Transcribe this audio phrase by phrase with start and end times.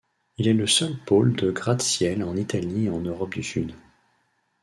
[0.39, 3.75] Il est le seul pôle de gratte-ciels en Italie et en Europe du Sud.